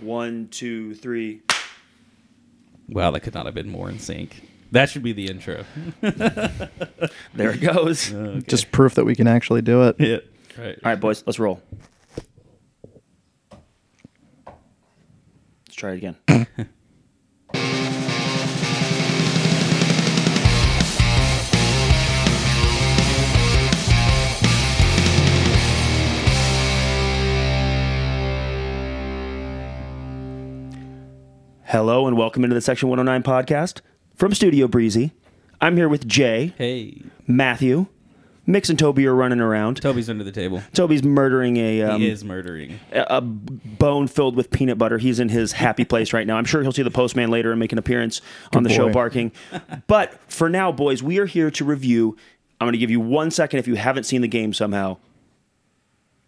[0.00, 1.42] One, two, three.
[2.88, 4.48] Wow, that could not have been more in sync.
[4.72, 5.64] That should be the intro.
[7.34, 8.12] There it goes.
[8.12, 9.96] All Just proof that we can actually do it.
[9.98, 10.18] Yeah.
[10.58, 10.78] Right.
[10.84, 11.62] right, boys, let's roll.
[15.66, 16.16] Let's try it again.
[31.68, 33.82] Hello and welcome into the Section 109 podcast
[34.14, 35.12] from Studio Breezy.
[35.60, 37.88] I'm here with Jay, Hey, Matthew,
[38.46, 39.82] Mix and Toby are running around.
[39.82, 40.62] Toby's under the table.
[40.72, 42.80] Toby's murdering a um, he is murdering.
[42.92, 44.96] a a bone filled with peanut butter.
[44.96, 46.38] He's in his happy place right now.
[46.38, 48.22] I'm sure he'll see the postman later and make an appearance
[48.54, 49.32] on the show barking.
[49.88, 52.16] But for now, boys, we are here to review.
[52.60, 54.96] I'm going to give you one second if you haven't seen the game somehow.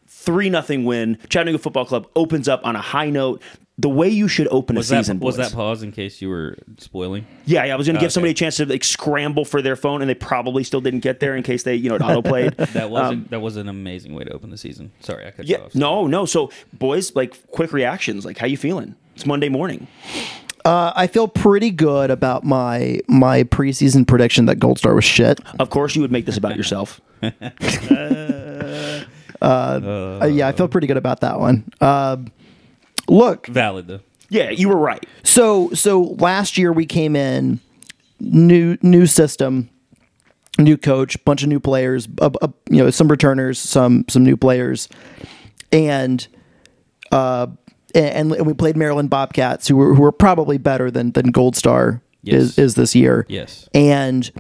[0.07, 1.17] Three nothing win.
[1.31, 3.41] Chattanooga Football Club opens up on a high note.
[3.81, 5.21] The way you should open Was a that season.
[5.21, 5.49] was boys.
[5.51, 7.25] that pause in case you were spoiling?
[7.47, 7.73] Yeah, yeah.
[7.73, 8.13] I was going to give Okay.
[8.15, 11.21] somebody a chance to like scramble for their phone, and they probably still didn't get
[11.21, 12.53] there in case they, you know, it auto played.
[12.57, 14.93] That was that was an amazing way to open the season.
[15.01, 15.75] Sorry, I cut you Um, yeah, off.
[15.75, 16.27] no, no.
[16.27, 18.25] So, boys, like, quick reactions.
[18.25, 18.95] Like, how you feeling?
[19.15, 19.87] It's Monday morning.
[20.65, 25.41] Uh, I feel pretty good about my my preseason prediction that Gold Star was shit.
[25.59, 27.01] Of course, you would make this about yourself.
[29.43, 31.65] Uh, yeah, I feel pretty good about that one.
[33.11, 34.01] Look, Valid though.
[34.29, 35.05] Yeah, you were right.
[35.25, 37.59] so so last year we came in
[38.21, 39.69] new new system,
[40.59, 44.37] new coach, bunch of new players, uh, uh, you know, some returners, some some new
[44.37, 44.89] players,
[45.73, 46.27] and
[47.11, 47.49] uh,
[47.95, 51.57] and, and we played Maryland Bobcats, who were who were probably better than than Gold
[51.57, 52.43] Star Yes.
[52.43, 53.27] is is this year.
[53.29, 53.69] Yes.
[53.75, 54.31] and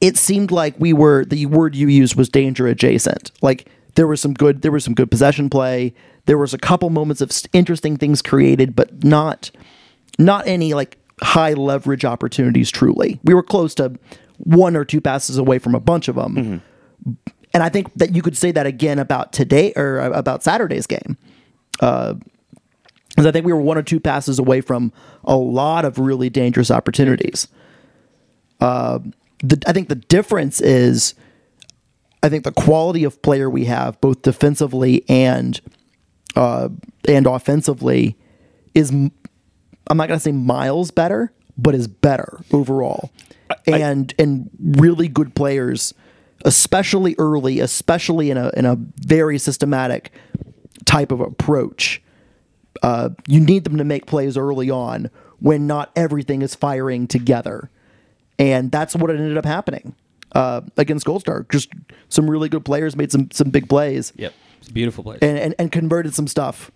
[0.00, 3.32] it seemed like we were the word you used was danger adjacent.
[3.42, 5.92] Like there was some good there was some good possession play.
[6.26, 9.50] There was a couple moments of interesting things created, but not
[10.18, 12.70] not any like high leverage opportunities.
[12.70, 13.98] Truly, we were close to
[14.38, 16.34] one or two passes away from a bunch of them.
[16.34, 17.12] Mm-hmm.
[17.54, 20.86] And I think that you could say that again about today or uh, about Saturday's
[20.86, 21.16] game.
[21.80, 22.14] Uh,
[23.10, 24.92] because I think we were one or two passes away from
[25.24, 27.48] a lot of really dangerous opportunities
[28.60, 28.98] uh,
[29.42, 31.14] the, I think the difference is
[32.22, 35.60] I think the quality of player we have both defensively and
[36.36, 36.68] uh,
[37.08, 38.16] and offensively
[38.74, 39.10] is I'm
[39.96, 43.10] not going to say miles better, but is better overall.
[43.66, 45.94] and and really good players,
[46.44, 50.12] especially early, especially in a in a very systematic
[50.84, 52.02] type of approach.
[52.82, 55.10] Uh, you need them to make plays early on
[55.40, 57.70] when not everything is firing together
[58.38, 59.94] and that's what ended up happening
[60.32, 61.46] uh, against Gold Star.
[61.50, 61.70] Just
[62.08, 64.34] some really good players made some some big plays Yep.
[64.66, 65.20] It's a beautiful place.
[65.22, 66.72] and, and, and converted some stuff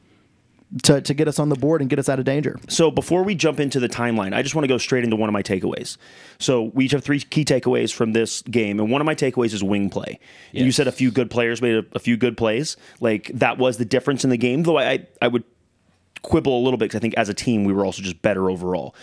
[0.85, 2.57] to, to get us on the board and get us out of danger.
[2.69, 5.29] So before we jump into the timeline, I just want to go straight into one
[5.29, 5.97] of my takeaways.
[6.39, 9.53] So we each have three key takeaways from this game, and one of my takeaways
[9.53, 10.21] is wing play.
[10.55, 12.77] And You said a few good players made a, a few good plays.
[13.01, 14.63] Like that was the difference in the game.
[14.63, 15.43] Though I I would
[16.23, 18.49] quibble a little bit because I think as a team we were also just better
[18.49, 18.95] overall.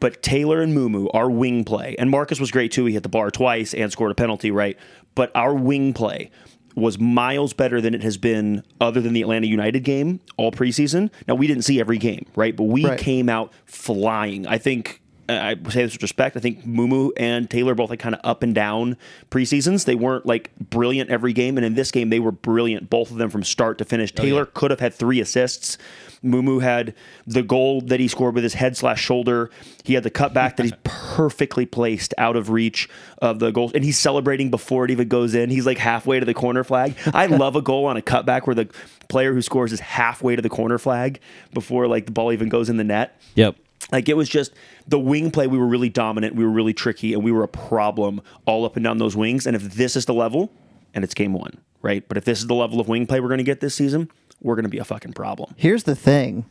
[0.00, 2.84] But Taylor and Mumu, our wing play, and Marcus was great too.
[2.84, 4.76] He hit the bar twice and scored a penalty, right?
[5.14, 6.30] But our wing play
[6.78, 11.10] was miles better than it has been other than the Atlanta United game all preseason.
[11.26, 12.54] Now we didn't see every game, right?
[12.56, 12.98] But we Right.
[12.98, 14.46] came out flying.
[14.46, 16.36] I think I say this with respect.
[16.36, 18.96] I think Mumu and Taylor both like kind of up and down
[19.30, 19.84] preseasons.
[19.84, 23.18] They weren't like brilliant every game, and in this game they were brilliant, both of
[23.18, 24.12] them from start to finish.
[24.16, 25.76] Oh, Taylor could have had three assists.
[26.24, 26.94] Mumu had
[27.26, 29.50] the goal that he scored with his head slash shoulder.
[29.84, 32.88] He had the cutback that he's perfectly placed out of reach
[33.18, 35.50] of the goal, and he's celebrating before it even goes in.
[35.50, 36.94] He's like halfway to the corner flag.
[37.12, 38.68] I love a goal on a cutback where the
[39.08, 41.20] player who scores is halfway to the corner flag
[41.52, 43.20] before like the ball even goes in the net.
[43.34, 43.56] yep.
[43.90, 44.52] Like it was just
[44.86, 45.46] the wing play.
[45.46, 46.34] We were really dominant.
[46.34, 49.46] We were really tricky, and we were a problem all up and down those wings.
[49.46, 50.52] And if this is the level,
[50.94, 52.06] and it's game one, right?
[52.06, 54.10] But if this is the level of wing play we're going to get this season,
[54.40, 55.54] we're going to be a fucking problem.
[55.56, 56.44] Here's the thing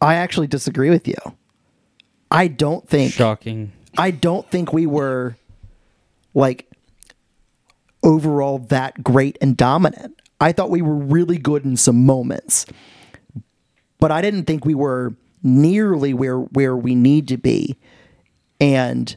[0.00, 1.16] I actually disagree with you.
[2.30, 3.72] I don't think Shocking.
[3.96, 5.36] I don't think we were
[6.34, 6.70] like
[8.02, 10.20] overall that great and dominant.
[10.40, 12.66] I thought we were really good in some moments.
[13.98, 15.14] But I didn't think we were
[15.44, 17.76] nearly where where we need to be.
[18.60, 19.14] And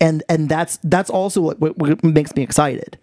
[0.00, 2.98] and and that's that's also what, what, what makes me excited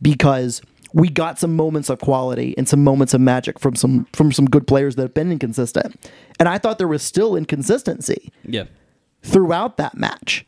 [0.00, 0.62] because
[0.92, 4.46] we got some moments of quality and some moments of magic from some from some
[4.46, 5.94] good players that have been inconsistent.
[6.38, 8.64] And I thought there was still inconsistency Yeah.
[9.22, 10.46] throughout that match.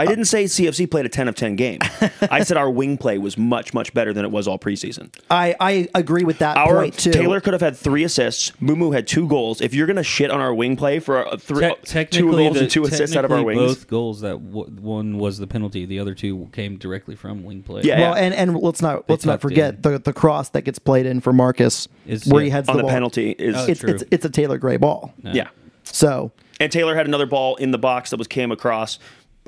[0.00, 1.78] I didn't say CFC played a 10 of 10 game.
[2.30, 5.14] I said our wing play was much, much better than it was all preseason.
[5.30, 7.10] I, I agree with that Our point too.
[7.12, 8.50] Taylor could have had three assists.
[8.62, 9.60] Mumu had two goals.
[9.60, 12.44] If you're going to shit on our wing play for a three, Te- two technically,
[12.44, 15.18] goals the- and two assists out of our technically wings, Both goals that w- one
[15.18, 15.84] was the penalty.
[15.86, 17.82] The other two came directly from wing play.
[17.82, 18.00] Yeah.
[18.00, 19.80] well, and, and let's not let's not tucked forget in.
[19.82, 22.54] the the cross that gets played in for Marcus, Is- where he yeah.
[22.54, 22.90] heads on the, the ball.
[22.90, 23.90] penalty is Oh, It's, True.
[23.90, 25.12] it's it's a Taylor Gray ball.
[25.22, 25.48] yeah.
[25.84, 26.30] So
[26.60, 28.98] And Taylor had another ball in the box that was came across.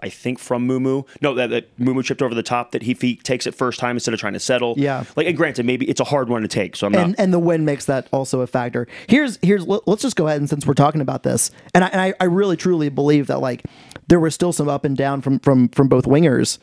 [0.02, 1.06] I think from Mumu.
[1.20, 2.72] No, that, that Mumu chipped over the top.
[2.72, 4.74] That he feet takes it first time instead of trying to settle.
[4.76, 5.04] Yeah.
[5.16, 6.74] Like, and granted, maybe it's a hard one to take.
[6.76, 7.20] So I'm and not.
[7.20, 8.88] and the win makes that also a factor.
[9.06, 11.86] Here's here's let- let's just go ahead and since we're talking about this, and I,
[11.88, 13.64] and I, I really truly believe that like
[14.08, 16.58] there was still some up and down from from from both wingers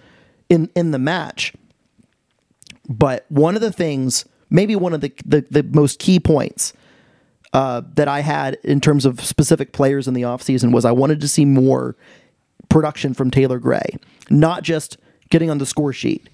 [0.50, 1.54] in in the match.
[2.88, 6.74] But one of the things, maybe one of the the, the most key points
[7.54, 11.22] uh, that I had in terms of specific players in the offseason was I wanted
[11.22, 11.96] to see more
[12.70, 13.98] production from Taylor Gray,
[14.30, 14.98] not just
[15.30, 16.30] getting on the score sheet,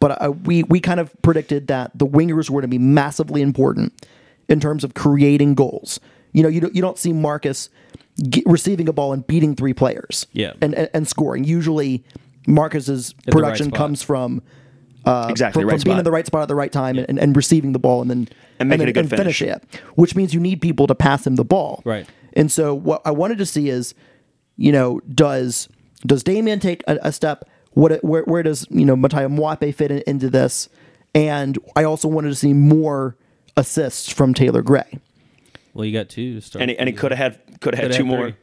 [0.00, 3.42] but uh, we we kind of predicted that the wingers were going to be massively
[3.42, 3.92] important
[4.48, 6.00] in terms of creating goals.
[6.32, 7.68] You know, you don't, you don't see Marcus
[8.30, 10.52] get, receiving a ball and beating three players, Yeah.
[10.60, 11.44] and, and and scoring.
[11.44, 12.04] Usually,
[12.46, 14.42] Marcus's At the right production comes from
[15.04, 17.18] uh, Exactly, from, right from being in the right spot at the right time and,
[17.18, 18.28] and receiving the ball and then
[18.60, 19.56] And making then, a good and finish finish.
[19.56, 21.82] it, which means you need people to pass him the ball.
[21.84, 22.06] Right.
[22.34, 23.94] And so what I wanted to see is,
[24.56, 25.68] you know, does
[26.06, 27.48] does Damien take a, a step?
[27.72, 30.68] What where where does you know Mataya Mwape fit in, into this?
[31.14, 33.16] And I also wanted to see more
[33.56, 34.98] assists from Taylor Gray.
[35.74, 36.60] Well, you got two to start.
[36.62, 38.34] and he, and he could have had could have had two more.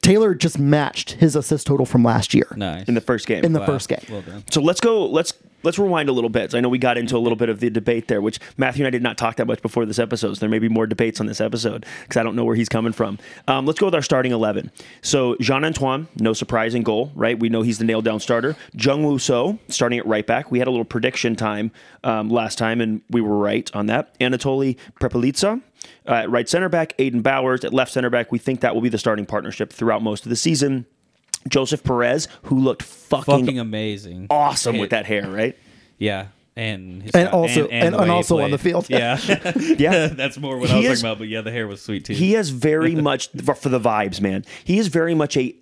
[0.00, 2.88] Taylor just matched his assist total from last year Nice.
[2.88, 3.44] in the first game.
[3.44, 3.66] in the Wow.
[3.66, 4.00] first game.
[4.08, 4.42] Well done.
[4.50, 5.06] So let's go.
[5.06, 5.32] Let's
[5.66, 6.52] let's rewind a little bit.
[6.52, 8.84] So I know we got into a little bit of the debate there, which Matthew
[8.84, 10.34] and I did not talk that much before this episode.
[10.34, 12.68] So there may be more debates on this episode because I don't know where he's
[12.68, 13.18] coming from.
[13.48, 14.70] Um, let's go with our starting eleven.
[15.02, 17.38] So Jean Antoine, no surprise in goal, right?
[17.38, 18.56] We know he's the nailed down starter.
[18.72, 20.50] Jung Woo So starting at right back.
[20.50, 21.72] We had a little prediction time
[22.04, 24.18] um, last time, and we were right on that.
[24.20, 25.60] Anatoly Prepelitsa.
[26.08, 28.32] Uh, at right center back, Aiden Bowers at left center back.
[28.32, 30.86] We think that will be the starting partnership throughout most of the season.
[31.48, 34.26] Joseph Perez, who looked fucking, Fucking amazing.
[34.30, 35.56] awesome It- with that hair, right?
[35.98, 36.26] Yeah.
[36.58, 38.86] And his And style- also- and- the and way he also on the field.
[38.90, 39.18] Yeah.
[39.78, 40.06] Yeah.
[40.12, 41.18] That's more what He I was is- talking about.
[41.18, 42.14] But yeah, the hair was sweet too.
[42.14, 44.44] He is very much for for the vibes, man.
[44.64, 45.54] He is very much a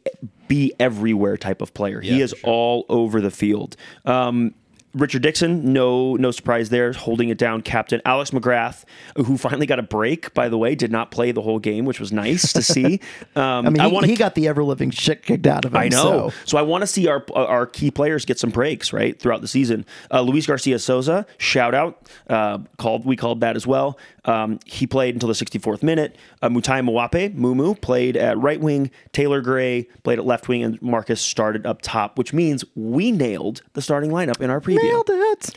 [0.46, 2.00] be everywhere type of player.
[2.00, 2.38] he is sure.
[2.44, 3.76] all over the field.
[4.04, 4.54] Um,
[4.94, 7.62] Richard Dixon, no no surprise there, holding it down.
[7.62, 8.84] Captain Alex McGrath,
[9.16, 12.00] who finally got a break, by the way, did not play the whole game, which
[12.00, 13.00] was nice to see.
[13.36, 15.80] Um, I mean, he, wanna he got the ever living shit kicked out of him.
[15.80, 16.30] I know.
[16.30, 16.32] So.
[16.44, 19.48] So, I want to see our our key players get some breaks right throughout the
[19.48, 19.84] season.
[20.10, 23.98] Uh, Luis Garcia Souza, shout out, uh, called we called that as well.
[24.24, 26.16] Um, he played until the 64th minute.
[26.42, 28.90] Uh, Mutai Mwape, Mumu, played at right wing.
[29.12, 33.62] Taylor Gray played at left wing, and Marcus started up top, which means we nailed
[33.72, 34.83] the starting lineup in our preview.
[34.84, 35.50] Nailed it.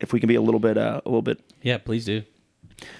[0.00, 2.22] If we can be a little bit, uh, a little bit yeah, please do.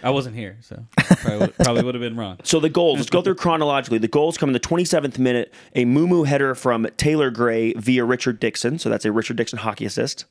[0.02, 2.38] I wasn't here, so probably would, probably would have been wrong.
[2.44, 3.98] So the goals, let's go through chronologically.
[3.98, 8.40] The goals come in the 27th minute, a Mumu header from Taylor Gray via Richard
[8.40, 8.78] Dixon.
[8.78, 10.24] So that's a Richard Dixon hockey assist.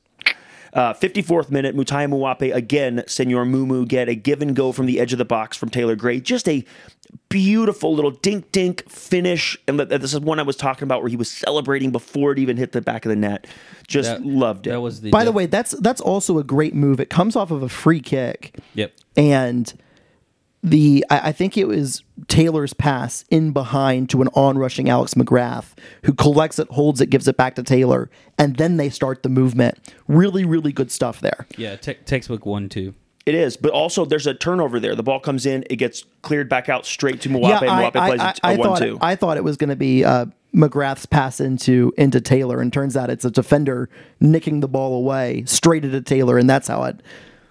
[0.72, 5.00] Uh, 54th minute, Mutai Mwape again, Senor Mumu get a give and go from the
[5.00, 6.20] edge of the box from Taylor Gray.
[6.20, 6.64] Just a
[7.28, 9.56] beautiful little dink dink finish.
[9.66, 12.56] And this is one I was talking about where he was celebrating before it even
[12.56, 13.46] hit the back of the net.
[13.86, 14.70] Just That- loved it.
[14.70, 15.10] That was the.
[15.10, 17.00] By the way, that's that's also a great move.
[17.00, 18.58] It comes off of a free kick.
[18.74, 18.92] Yep.
[19.16, 19.72] and
[20.62, 25.74] the I, I think it was Taylor's pass in behind to an on-rushing Alex McGrath,
[26.02, 29.28] who collects it, holds it, gives it back to Taylor, and then they start the
[29.28, 29.78] movement.
[30.08, 31.46] Really, really good stuff there.
[31.56, 31.76] Yeah.
[31.76, 32.94] Te- textbook one two.
[33.26, 34.94] It is, but also there's a turnover there.
[34.94, 37.96] The ball comes in, it gets cleared back out straight to Mwape, and I, Mwape
[38.00, 38.98] I, plays I, a- I a thought one-two.
[39.00, 42.96] I thought it was going to be uh, McGrath's pass into into Taylor, and turns
[42.96, 43.90] out it's a defender
[44.20, 47.02] nicking the ball away straight into Taylor, and that's how it.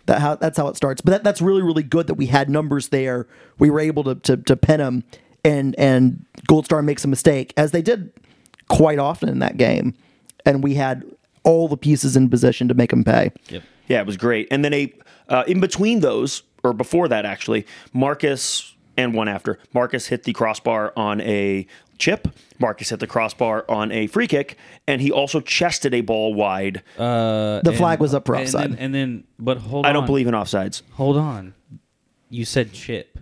[0.05, 2.49] That how that's how it starts, but that, that's really really good that we had
[2.49, 3.27] numbers there.
[3.57, 5.03] We were able to to, to pin him,
[5.43, 8.13] and and Gold Star makes a mistake as they did
[8.69, 9.93] quite often in that game,
[10.45, 11.03] and we had
[11.43, 13.31] all the pieces in position to make him pay.
[13.49, 13.63] Yep.
[13.87, 14.47] Yeah, it was great.
[14.51, 14.93] And then a
[15.29, 20.33] uh, in between those, or before that actually, Marcus and one after Marcus hit the
[20.33, 21.67] crossbar on a
[21.97, 22.27] chip.
[22.59, 26.81] Marcus hit the crossbar on a free kick, and he also chested a ball wide.
[26.97, 28.71] Uh, The flag was up for and offside.
[28.71, 29.89] then, and then, but hold on.
[29.89, 29.95] I on.
[30.01, 30.81] don't believe in offsides.
[30.93, 31.53] Hold on.
[32.29, 33.19] You said chip.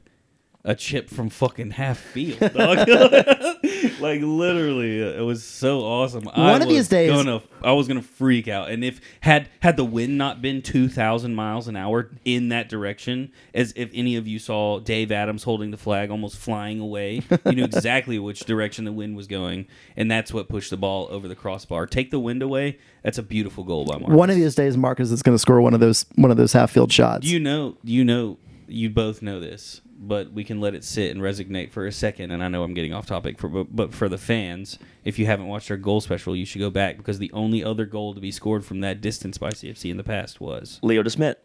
[0.65, 2.88] A chip from fucking half field, dog.
[4.00, 6.27] like literally, it was so awesome.
[6.34, 8.70] I One of these days- gonna, I was gonna freak out.
[8.70, 12.70] And if had had the wind not been two thousand miles an hour in that
[12.70, 17.22] direction, as if any of you saw Dave Adams holding the flag, almost flying away,
[17.46, 19.67] you knew exactly which direction the wind was going,
[19.98, 21.88] and that's what pushed the ball over the crossbar.
[21.88, 22.77] Take the wind away.
[23.03, 24.15] That's a beautiful goal by Marcus.
[24.15, 26.53] One of these days, Marcus is going to score one of those one of those
[26.53, 27.27] half field shots.
[27.27, 31.22] You know, you know, you both know this, but we can let it sit and
[31.22, 32.31] resonate for a second.
[32.31, 35.25] And I know I'm getting off topic, for but, but for the fans, if you
[35.25, 38.19] haven't watched our goal special, you should go back because the only other goal to
[38.19, 41.36] be scored from that distance by CFC in the past was Leo DeSmit,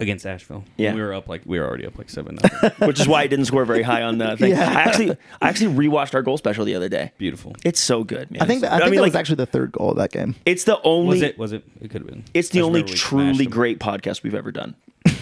[0.00, 0.64] against Asheville.
[0.76, 0.94] Yeah.
[0.94, 2.38] we were up like we were already up like seven.
[2.42, 2.70] nothing.
[2.86, 4.52] which is why I didn't score very high on the thing.
[4.52, 4.68] Yeah.
[4.68, 7.12] I actually, I actually rewatched our goal special the other day.
[7.16, 7.54] Beautiful.
[7.64, 8.42] It's so good, man.
[8.42, 10.12] I think that, I think mean, that like, was actually the third goal of that
[10.12, 10.34] game.
[10.44, 11.08] it's the only.
[11.08, 11.38] Was it?
[11.38, 11.64] Was it?
[11.80, 12.24] It could have been.
[12.34, 14.74] It's the only truly great podcast we've ever done.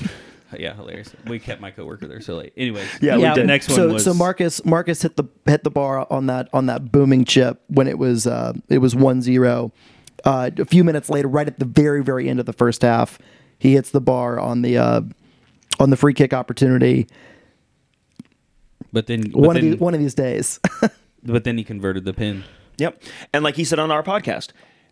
[0.58, 1.14] Yeah, hilarious.
[1.26, 2.52] We kept my coworker there so late.
[2.56, 3.46] Anyways, Yeah, we the did.
[3.46, 6.66] next one so was so Marcus Marcus hit the hit the bar on that on
[6.66, 9.70] that booming chip when it was uh, it was 1-0.
[10.24, 13.18] Uh, a few minutes later, right at the very very end of the first half,
[13.58, 15.00] he hits the bar on the uh,
[15.78, 17.06] on the free kick opportunity.
[18.92, 20.60] but then but One of these one of these days.
[21.22, 22.44] but then he converted the pin.
[22.78, 23.02] Yep.
[23.32, 24.48] And like he said on our podcast,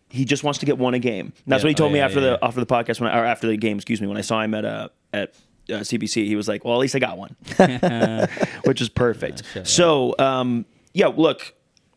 [0.09, 1.33] he just wants to get one a game.
[1.47, 1.65] That's Yeah.
[1.65, 2.47] what he told Oh, me after yeah, the yeah.
[2.47, 4.53] after the podcast when I, or after the game, excuse me, when I saw him
[4.53, 5.33] at uh at
[5.71, 7.35] uh, CBC, he was like, "Well, at least I got one,"
[8.65, 9.43] which is perfect.
[9.63, 11.53] so, um, yeah, look,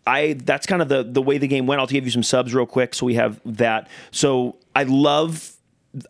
[0.07, 1.81] I that's kind of the the way the game went.
[1.81, 3.89] I'll give you some subs real quick, so we have that.
[4.11, 5.53] So I love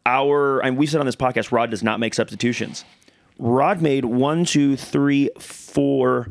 [0.06, 2.84] our, and we've said on this podcast, Rod does not make substitutions.
[3.38, 6.28] Rod made one, two, three, four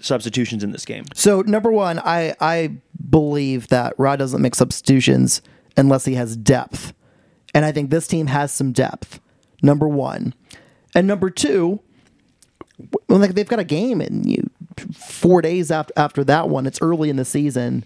[0.00, 1.04] substitutions in this game.
[1.14, 2.76] So number one, I I
[3.10, 5.42] believe that Rod doesn't make substitutions
[5.76, 6.94] unless he has depth,
[7.54, 9.20] and I think this team has some depth.
[9.62, 10.34] Number one,
[10.94, 11.80] and number two,
[13.08, 14.50] well, like they've got a game in you
[14.92, 16.66] four days after after that one.
[16.66, 17.84] It's early in the season.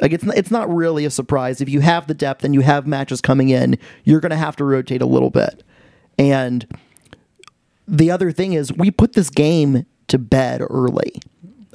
[0.00, 2.86] Like it's it's not really a surprise if you have the depth and you have
[2.86, 3.78] matches coming in.
[4.04, 5.62] You're going to have to rotate a little bit,
[6.18, 6.66] and
[7.86, 11.20] the other thing is we put this game to bed early.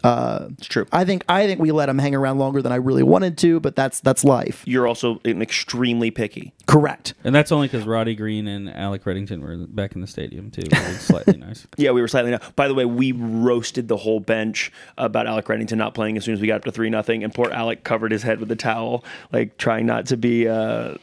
[0.04, 0.86] It's true.
[0.92, 3.60] I think I think we let him hang around longer than I really wanted to,
[3.60, 4.64] but that's that's life.
[4.66, 6.54] You're also an extremely picky.
[6.66, 7.14] Correct.
[7.24, 10.64] And that's only because Roddy Green and Alec Reddington were back in the stadium too.
[11.00, 11.66] slightly nice.
[11.78, 12.32] Yeah, we were slightly.
[12.32, 12.40] Now.
[12.56, 16.34] By the way, we roasted the whole bench about Alec Reddington not playing as soon
[16.34, 18.56] as we got up to three nothing, and poor Alec covered his head with a
[18.56, 20.96] towel, like trying not to be uh,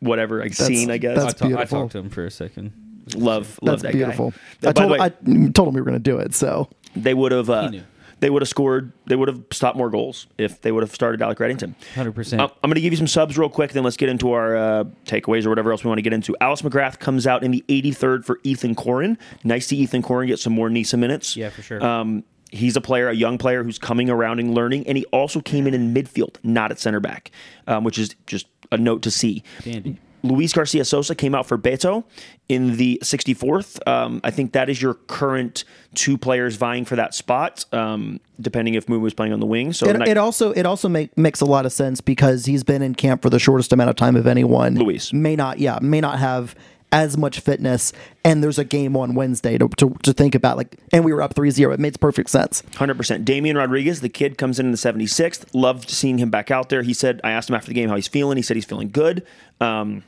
[0.00, 0.90] whatever like seen.
[0.90, 2.72] I guess I, that's ta- I talked to him for a second.
[3.14, 4.32] love love That's that beautiful.
[4.60, 4.70] guy.
[4.70, 6.34] I told way, I told him we were going to do it.
[6.34, 7.50] So they would have.
[7.50, 7.82] Uh, knew.
[8.20, 8.92] They would have scored.
[9.06, 11.74] They would have stopped more goals if they would have started Alec Reddington.
[11.94, 12.40] Hundred percent.
[12.42, 14.56] Um, I'm going to give you some subs real quick, then let's get into our
[14.56, 16.36] uh, takeaways or whatever else we want to get into.
[16.40, 19.18] Alex McGrath comes out in the 83rd for Ethan Corin.
[19.42, 21.36] Nice to Ethan Corin get some more NISA minutes.
[21.36, 21.84] Yeah, for sure.
[21.84, 25.40] Um, he's a player, a young player who's coming around and learning, and he also
[25.40, 27.30] came in in midfield, not at center back,
[27.66, 29.42] um, which is just a note to see.
[29.62, 29.98] Dandy.
[30.22, 32.04] Luis Garcia Sosa came out for Beto
[32.48, 33.86] in the 64th.
[33.88, 38.74] Um, I think that is your current two players vying for that spot, um, depending
[38.74, 39.72] if Mumu is playing on the wing.
[39.72, 42.64] So it, ni- it also it also make, makes a lot of sense because he's
[42.64, 44.74] been in camp for the shortest amount of time of anyone.
[44.76, 45.12] Luis.
[45.12, 46.54] may not yeah may not have
[46.92, 47.92] as much fitness,
[48.24, 50.56] and there's a game on Wednesday to to, to think about.
[50.56, 51.72] Like, and we were up 3-0.
[51.72, 52.62] It makes perfect sense.
[52.76, 53.24] Hundred percent.
[53.24, 55.54] Damian Rodriguez, the kid, comes in in the seventy sixth.
[55.54, 56.82] Loved seeing him back out there.
[56.82, 58.36] He said, I asked him after the game how he's feeling.
[58.36, 59.26] He said he's feeling good.
[59.60, 60.04] Um,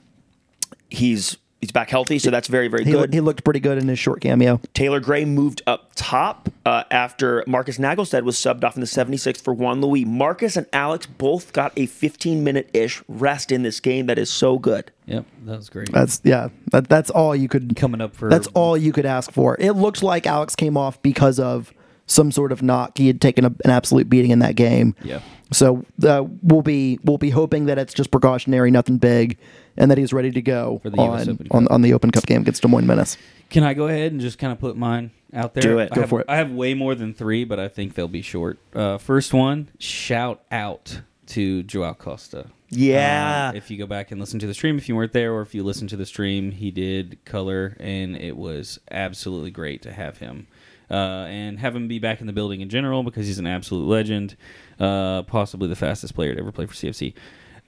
[0.90, 3.00] he's he's back healthy, so that's very very He, good.
[3.00, 4.60] looked, he looked pretty good in his short cameo.
[4.74, 9.40] Taylor Gray moved up top uh, after Marcus Naglestad was subbed off in the 76th
[9.42, 10.04] for Juan Louis.
[10.04, 14.06] Marcus and Alex both got a 15 minute ish rest in this game.
[14.06, 14.90] That is so good.
[15.06, 15.90] Yep, that was great.
[15.90, 16.48] That's yeah.
[16.72, 19.56] That, that's all you could Coming up for That's all you could ask for.
[19.58, 21.72] It looked like Alex came off because of
[22.06, 22.98] some sort of knock.
[22.98, 24.94] He had taken a, an absolute beating in that game.
[25.02, 25.20] Yeah.
[25.52, 29.38] So uh, we'll be we'll be hoping that it's just precautionary, nothing big,
[29.76, 32.62] and that he's ready to go the on on, on the Open Cup game against
[32.62, 33.16] Des Moines Menace.
[33.50, 35.62] Can I go ahead and just kind of put mine out there?
[35.62, 35.90] Do it.
[35.92, 36.26] I Go have, for it.
[36.28, 38.58] I have way more than three, but I think they'll be short.
[38.74, 42.46] Uh, first one, shout out to Joao Costa.
[42.70, 43.50] Yeah.
[43.50, 45.42] Um, if you go back and listen to the stream, if you weren't there, or
[45.42, 49.92] if you listen to the stream, he did color, and it was absolutely great to
[49.92, 50.46] have him.
[50.90, 53.86] Uh, and have him be back in the building in general because he's an absolute
[53.86, 54.36] legend,
[54.78, 57.14] uh, possibly the fastest player to ever play for CFC.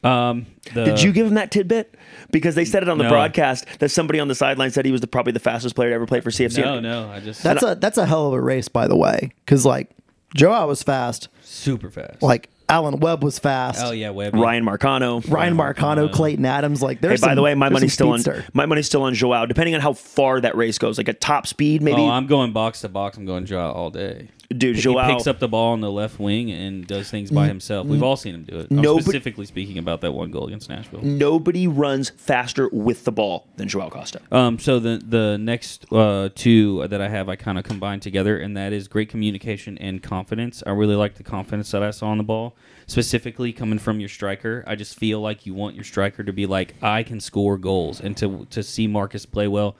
[0.05, 1.95] Um, the- Did you give him that tidbit?
[2.31, 3.11] Because they said it on the No.
[3.11, 5.95] broadcast that somebody on the sideline said he was the, probably the fastest player to
[5.95, 6.63] ever play for CFC.
[6.63, 9.31] No, no, I just That's a that's a hell of a race, by the way,
[9.45, 9.91] because like
[10.35, 11.29] Joao was fast.
[11.43, 12.23] super fast.
[12.23, 13.81] Like Alan Webb was fast.
[13.85, 14.39] Oh yeah, Webby.
[14.39, 15.21] Ryan Marcano.
[15.31, 16.13] Ryan Ryan Marcano, Marcano.
[16.13, 16.83] Clayton Adams.
[16.83, 19.03] Like, Hey, there's by some- the way, my money's some still on my money's still
[19.03, 19.47] on Joao.
[19.47, 22.01] Depending on how far that race goes, like at top speed, maybe.
[22.01, 23.17] Oh, I'm going box to box.
[23.17, 24.29] I'm going Joao all day.
[24.51, 27.87] Dude, He picks up the ball on the left wing and does things by himself.
[27.87, 28.69] We've all seen him do it.
[28.71, 31.03] I'm specifically speaking about that one goal against Nashville.
[31.03, 34.21] Nobody runs faster with the ball than Joao Costa.
[34.31, 38.39] Um, so the the next uh, two that I have, I kind of combined together,
[38.39, 40.63] and that is great communication and confidence.
[40.67, 42.55] I really like the confidence that I saw on the ball,
[42.87, 44.65] specifically coming from your striker.
[44.67, 48.01] I just feel like you want your striker to be like, I can score goals,
[48.01, 49.77] and to to see Marcus play well.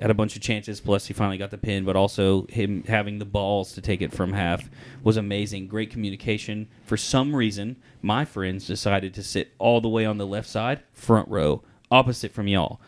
[0.00, 3.18] Had a bunch of chances, plus he finally got the pin, but also him having
[3.18, 4.68] the balls to take it from half
[5.02, 5.68] was amazing.
[5.68, 6.68] Great communication.
[6.84, 10.82] For some reason, my friends decided to sit all the way on the left side,
[10.92, 12.80] front row, opposite from y'all.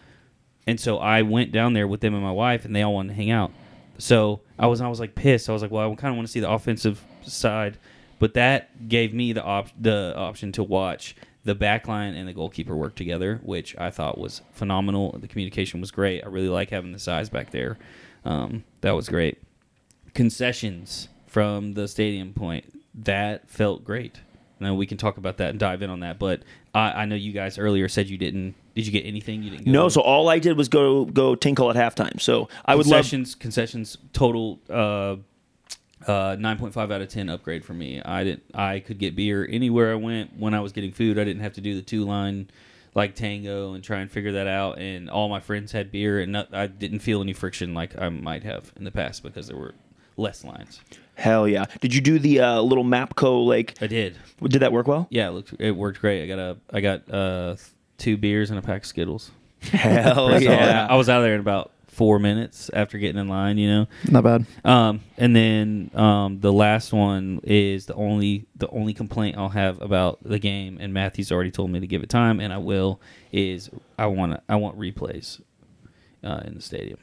[0.66, 3.08] And so I went down there with them and my wife, and they all wanted
[3.10, 3.52] to hang out.
[3.96, 5.48] So I was I was like pissed.
[5.48, 7.78] I was like, well, I kind of want to see the offensive side,
[8.18, 12.32] but that gave me the op- the option to watch the back line and the
[12.32, 15.16] goalkeeper work together, which I thought was phenomenal.
[15.18, 16.24] The communication was great.
[16.24, 17.78] I really like having the size back there.
[18.24, 19.38] Um, that was great.
[20.14, 22.64] Concessions from the stadium point
[22.94, 24.20] that felt great.
[24.60, 26.18] Now we can talk about that and dive in on that.
[26.18, 26.42] But
[26.74, 28.54] I, I know you guys earlier said you didn't.
[28.74, 29.42] Did you get anything?
[29.42, 29.66] You didn't.
[29.66, 32.20] Go No, so all I did was go go tinkle at halftime.
[32.20, 35.16] So I would love concessions concessions total uh
[36.06, 39.92] uh 9.5 out of 10 upgrade for me i didn't i could get beer anywhere
[39.92, 42.48] i went when i was getting food i didn't have to do the two line
[42.94, 46.32] like tango and try and figure that out and all my friends had beer and
[46.32, 49.56] not, i didn't feel any friction like i might have in the past because there
[49.56, 49.74] were
[50.16, 50.80] less lines
[51.14, 51.64] hell yeah.
[51.80, 53.74] Did you do the uh, little Mapco like?
[53.82, 55.06] i did Did that work well?
[55.10, 57.56] yeah it looked it worked great i got a i got uh
[57.98, 60.86] two beers and a pack of skittles Hell yeah.
[60.88, 64.24] i was out there in about four minutes after getting in line you know Not
[64.24, 64.46] bad.
[64.64, 69.82] Um, and then um, the last one is the only the only complaint I'll have
[69.82, 73.00] about the game, and Matthew's already told me to give it time, and I will.
[73.32, 75.40] Is I want I want replays
[76.24, 76.98] uh, in the stadium.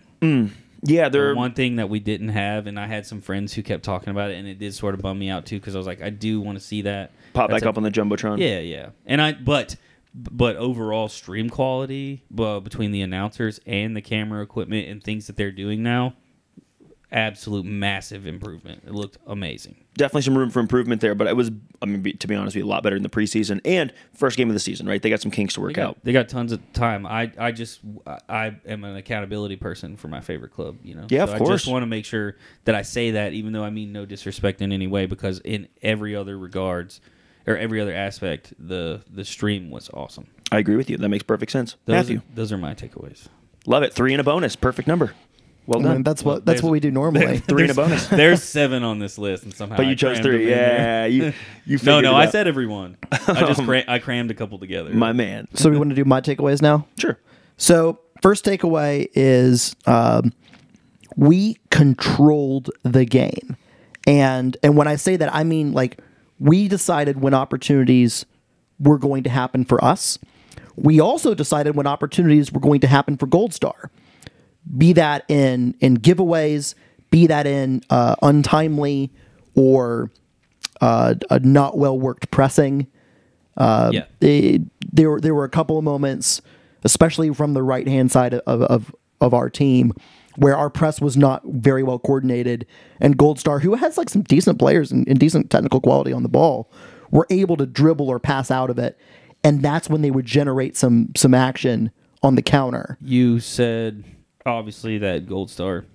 [0.88, 3.64] Yeah, The they're one thing that we didn't have, and I had some friends who
[3.64, 5.78] kept talking about it, and it did sort of bum me out too, because I
[5.78, 7.92] was like, I do want to see that pop That's back a- up on the
[7.92, 8.40] jumbotron.
[8.40, 8.90] yeah, yeah.
[9.06, 9.76] And I but
[10.18, 15.36] but overall stream quality uh, between the announcers and the camera equipment and things that
[15.36, 16.14] they're doing now,
[17.12, 18.84] absolute massive improvement.
[18.86, 19.76] It looked amazing.
[19.98, 21.16] definitely some room for improvement there.
[21.16, 23.04] But it was, I mean, be- to be honest, with you, a lot better in
[23.04, 24.88] the preseason and first game of the season.
[24.88, 25.02] Right?
[25.02, 25.98] They got some kinks to They work got, out.
[26.04, 27.06] they got tons of time.
[27.06, 27.82] I I just
[28.28, 30.78] I am an accountability person for my favorite club.
[30.84, 31.08] You know.
[31.10, 31.50] Yeah, of course.
[31.50, 34.06] I just want to make sure that I say that, even though I mean no
[34.06, 37.02] disrespect in any way, because in every other regards.
[37.48, 40.28] Or every other aspect, the the stream was awesome.
[40.52, 40.98] I agree with you.
[40.98, 41.76] That makes perfect sense.
[41.86, 43.28] Those Matthew, are, those are my takeaways.
[43.68, 43.94] love it.
[43.94, 44.56] Three and a bonus.
[44.56, 45.14] Perfect number.
[45.68, 45.94] Well I done.
[45.94, 47.40] mean, that's Well, what that's what we do normally.
[47.40, 48.08] Three and a bonus.
[48.10, 50.32] There's seven on this list, and somehow But I you chose three.
[50.32, 50.78] them in there.
[50.78, 51.34] Yeah, you
[51.66, 52.98] you No, no, it I said everyone.
[53.12, 54.92] I just cra- I crammed a couple together.
[54.92, 55.48] my man.
[55.56, 56.88] so we want to do my takeaways now.
[57.00, 57.20] Sure.
[57.58, 60.34] So first takeaway is um,
[61.16, 63.56] we controlled the game,
[64.06, 65.98] and and when I say that, I mean like
[66.40, 68.26] we decided when opportunities
[68.80, 70.20] were going to happen for us.
[70.76, 73.90] We also decided when opportunities were going to happen for Gold Star.
[74.78, 76.76] Be that in in giveaways,
[77.12, 79.12] be that in uh, untimely
[79.56, 80.12] or
[80.82, 82.88] uh, a not well worked pressing
[83.94, 86.42] yeah, it, there were- there were a couple of moments,
[86.84, 89.94] especially from the right hand side of, of of our team,
[90.38, 92.66] where our press was not very well coordinated,
[93.00, 96.24] and Gold Star, who has like some decent players and, and decent technical quality on
[96.24, 96.72] the ball,
[97.12, 99.00] were able to dribble or pass out of it,
[99.44, 101.92] and that's when they would generate some some action
[102.24, 102.98] on the counter.
[103.02, 104.04] you said
[104.46, 105.86] obviously that Gold Star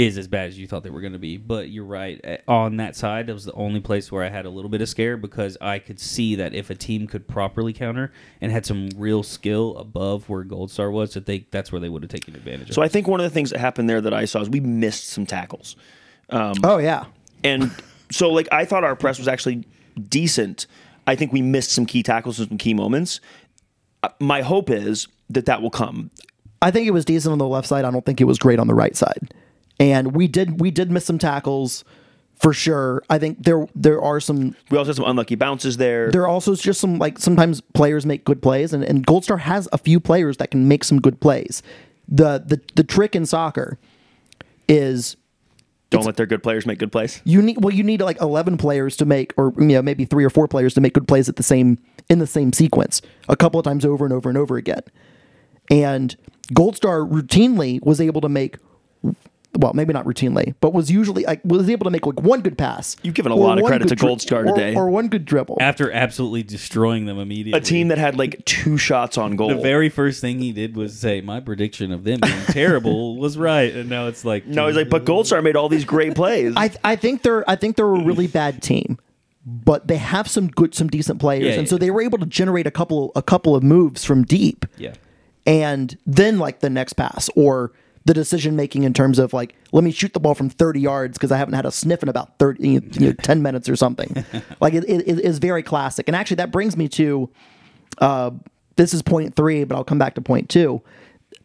[0.00, 2.18] is as bad as you thought they were going to be, but you're right.
[2.24, 4.80] Eh, On that side, that was the only place where I had a little bit
[4.80, 8.10] of scare because I could see that if a team could properly counter
[8.40, 11.90] and had some real skill above where Gold Star was, that they that's where they
[11.90, 12.74] would have taken advantage of.
[12.74, 14.60] So I think one of the things that happened there that I saw is we
[14.60, 15.76] missed some tackles.
[16.30, 17.04] Oh yeah,
[17.44, 17.70] And
[18.10, 19.64] so, like, I thought our press was actually
[20.08, 20.66] decent.
[21.06, 23.20] I think we missed some key tackles and some key moments.
[24.02, 26.10] Uh, My hope is that that will come.
[26.62, 27.84] I think it was decent on the left side.
[27.84, 29.34] I don't think it was great on the right side.
[29.80, 31.84] And we did we did miss some tackles
[32.36, 33.02] for sure.
[33.10, 36.10] I think there there are some We also had some unlucky bounces there.
[36.12, 39.38] there are also just some like sometimes players make good plays and, and Gold Star
[39.38, 41.62] has a few players that can make some good plays.
[42.06, 43.78] The the the trick in soccer
[44.68, 45.16] is
[45.88, 47.20] Don't let their good players make good plays.
[47.24, 50.22] you need well you need like 11 players to make or you know maybe 3
[50.24, 51.78] or 4 players to make good plays at the same
[52.10, 54.82] in the same sequence a couple of times over and over and over again.
[55.70, 56.16] And
[56.52, 58.56] Gold Star routinely was able to make
[59.58, 62.56] well, maybe not routinely, but was usually like was able to make like one good
[62.56, 62.96] pass.
[63.02, 64.74] You've given a lot of credit to Gold Star or- today.
[64.76, 65.58] or one good dribble.
[65.60, 67.58] After absolutely destroying them immediately.
[67.58, 69.48] A team that had like two shots on goal.
[69.48, 73.36] the very first thing he did was say, "My prediction of them being terrible was
[73.36, 76.14] right," and now it's like, no, he's like, but Gold Star made all these great
[76.14, 76.54] plays.
[76.56, 78.98] I I think they're I think they're a really bad team,
[79.44, 81.70] but they have some good some decent players, Yeah, and yeah.
[81.70, 84.64] so they were able to generate a couple a couple of moves from deep.
[84.78, 84.94] yeah,
[85.44, 87.72] and then like the next pass or
[88.04, 91.18] the decision making in terms of like let me shoot the ball from 30 yards
[91.18, 94.24] because I haven't had a sniff in about 30 you know, 10 minutes or something.
[94.60, 96.06] Like it, it, it is very classic.
[96.06, 97.30] And actually that brings me to
[97.98, 98.30] uh,
[98.76, 100.82] this is point three but I'll come back to point two.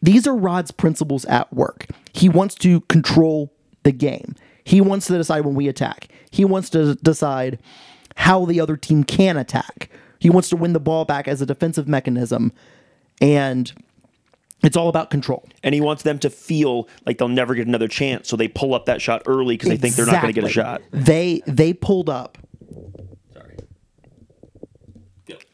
[0.02, 1.88] These are Rod's principles at work.
[2.14, 4.36] He wants to control the game.
[4.64, 6.10] He wants to decide when we attack.
[6.32, 7.60] He wants to decide
[8.16, 9.90] how the other team can attack.
[10.20, 12.52] He wants to win the ball back as a defensive mechanism.
[13.22, 13.72] And
[14.64, 15.48] it's all about control.
[15.64, 18.74] and he wants them to feel like they'll never get another chance, so they pull
[18.74, 20.82] up that shot early because they think they're not going to get a shot.
[20.92, 22.38] They they pulled up.
[23.34, 23.58] sorry,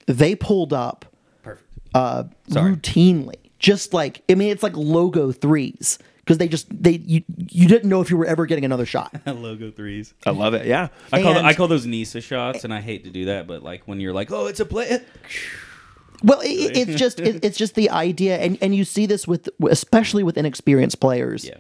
[0.08, 1.06] They pulled up
[1.44, 1.68] perfect.
[1.94, 2.76] uh, Sorry.
[2.76, 7.68] routinely, just like I mean, it's like logo threes because they just they you you
[7.68, 9.14] didn't know if you were ever getting another shot.
[9.26, 10.14] Logo threes.
[10.26, 10.66] I love it.
[10.68, 13.48] Yeah, I call And- I call those NISA shots, and I hate to do that,
[13.48, 15.02] but like when you're like, "Oh, it's a play,"
[16.24, 19.28] Well, it, it- it's just it, it's just the idea, and and you see this
[19.28, 21.56] with especially with inexperienced players, Yeah.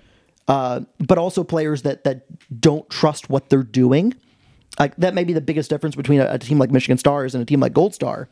[0.47, 2.26] uh, but also players that that
[2.62, 4.13] don't trust what they're doing.
[4.80, 7.41] Like that may be the biggest difference between a, a team like Michigan Stars and
[7.41, 8.30] a team like Gold Star.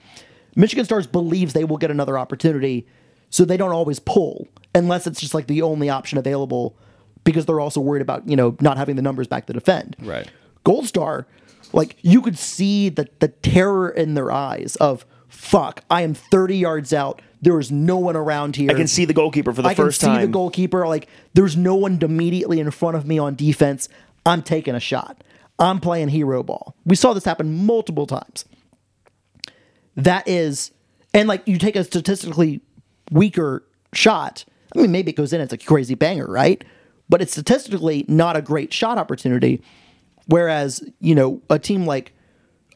[0.55, 2.87] Michigan Stars believes they will get another opportunity,
[3.29, 6.77] so they don't always pull unless it's just like the only option available,
[7.23, 9.95] because they're also worried about you know not having the numbers back to defend.
[10.01, 10.29] Right.
[10.63, 11.27] Gold Star,
[11.73, 15.83] like you could see the the terror in their eyes of fuck.
[15.89, 17.21] I am thirty yards out.
[17.41, 18.69] There is no one around here.
[18.69, 20.21] I can see the goalkeeper for the I can first see time.
[20.21, 20.85] the goalkeeper.
[20.87, 23.87] Like there's no one immediately in front of me on defense.
[24.25, 25.23] I'm taking a shot.
[25.57, 26.75] I'm playing hero ball.
[26.85, 28.45] We saw this happen multiple times.
[29.95, 30.71] That is,
[31.13, 32.61] and like you take a statistically
[33.11, 33.63] weaker
[33.93, 34.45] shot.
[34.75, 35.41] I mean, maybe it goes in.
[35.41, 36.63] It's a crazy banger, right?
[37.09, 39.61] But it's statistically not a great shot opportunity.
[40.27, 42.13] Whereas you know a team like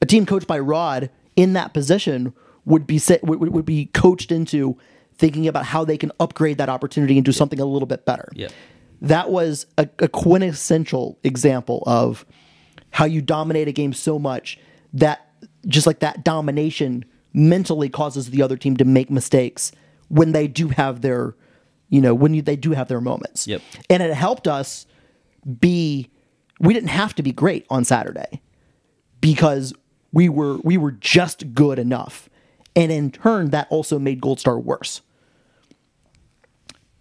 [0.02, 2.34] a team coached by Rod in that position
[2.66, 4.78] would be set, would, would be coached into
[5.16, 8.30] thinking about how they can upgrade that opportunity and do something a little bit better.
[8.34, 8.50] Yeah.
[9.02, 12.26] That was a, a quintessential example of
[12.92, 14.58] how you dominate a game so much
[14.94, 15.28] that
[15.68, 19.72] just like that domination mentally causes the other team to make mistakes
[20.10, 21.36] when they do have their
[21.90, 23.48] you know when you, they do have their moments.
[23.48, 23.62] Yep.
[23.90, 24.86] And it helped us
[25.60, 26.10] be
[26.60, 28.42] we didn't have to be great on Saturday
[29.22, 29.74] because
[30.12, 32.30] we were we were just good enough.
[32.76, 35.02] And in turn that also made Gold Star worse.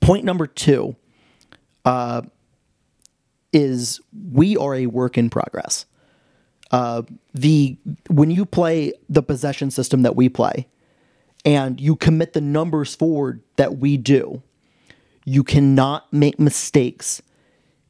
[0.01, 0.97] Point number 2
[1.85, 2.23] uh,
[3.53, 4.01] is
[4.33, 5.87] we are a work in progress.
[6.71, 7.03] Uh,
[7.35, 7.77] the
[8.09, 10.67] when you play the possession system that we play
[11.45, 14.43] and you commit the numbers forward that we do,
[15.25, 17.21] you cannot make mistakes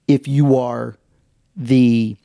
[0.08, 0.96] if you are
[1.56, 2.16] the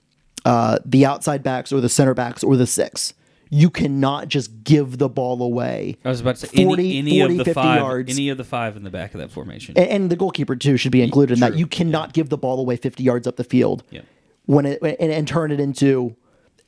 [0.46, 3.14] uh, the outside backs or the center backs or the six.
[3.50, 5.98] You cannot just give the ball away.
[6.06, 8.12] I was about to say 40, any, any 40, of the 50 five, yards.
[8.14, 9.76] any of the five in the back of that formation.
[9.78, 11.56] and, and the goalkeeper too should be included in that.
[11.56, 14.02] You cannot give the ball away 50 yards up the field Yeah.
[14.46, 16.16] when it and, and turn it into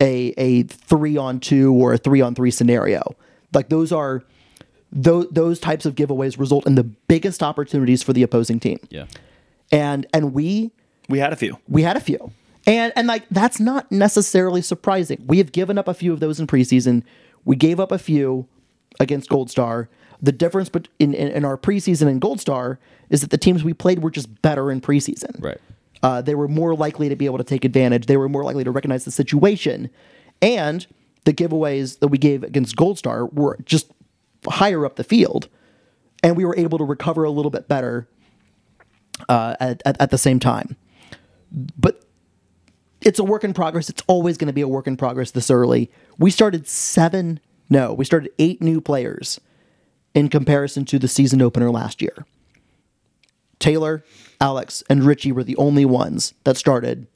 [0.01, 3.15] a a three on two or a three on three scenario.
[3.53, 4.23] Like those are
[4.91, 8.79] those those types of giveaways result in the biggest opportunities for the opposing team.
[8.89, 9.05] yeah,
[9.71, 10.71] And and we
[11.09, 11.57] we had a few.
[11.67, 12.31] we had a few.
[12.69, 15.23] And and like that's not necessarily surprising.
[15.25, 17.03] We have given up a few of those in preseason.
[17.43, 18.47] We gave up a few
[18.99, 19.89] against Gold Star.
[20.21, 22.77] The difference in, in, in our preseason and Gold Star
[23.09, 25.41] is that the teams we played were just better in preseason.
[25.41, 25.57] right.
[26.01, 28.05] Uh, they were more likely to be able to take advantage.
[28.05, 29.89] They were more likely to recognize the situation.
[30.41, 30.85] And
[31.25, 33.91] the giveaways that we gave against Gold Star were just
[34.47, 35.49] higher up the field.
[36.23, 38.07] And we were able to recover a little bit better
[39.27, 40.77] uh, at, at, at the same time.
[41.77, 42.05] But
[43.01, 43.89] it's a work in progress.
[43.89, 45.91] It's always going to be a work in progress this early.
[46.17, 49.39] We started seven, no, we started eight new players
[50.13, 52.25] in comparison to the season opener last year.
[53.59, 54.03] Taylor,
[54.41, 57.07] Alex, and Richie were the only ones that started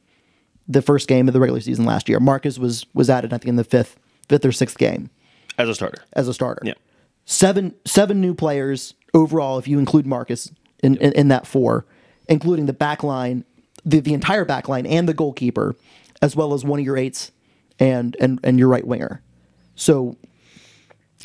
[0.67, 2.19] the first game of the regular season last year.
[2.19, 5.09] Marcus was was added, I think, in the fifth fifth or sixth game
[5.57, 6.03] as a starter.
[6.13, 6.61] as a starter.
[6.63, 6.73] Yeah.
[7.25, 11.85] Seven seven new players overall, if you include Marcus in, in, in that four,
[12.27, 13.45] including the back line,
[13.85, 15.75] the, the entire back line and the goalkeeper,
[16.21, 17.31] as well as one of your eights
[17.79, 19.21] and and, and your right winger.
[19.75, 20.17] So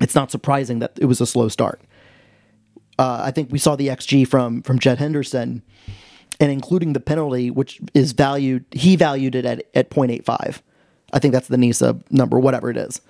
[0.01, 1.81] it's not surprising that it was a slow start.
[2.99, 5.63] Uh, I think we saw the XG from from Jed Henderson,
[6.41, 10.61] and including the penalty, which is valued, he valued it at, at 0.85.
[11.13, 13.01] I think that's the NISA number, whatever it is.